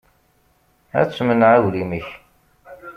Ad 0.99 1.09
temneɛ 1.09 1.49
aglim-ik. 1.57 2.09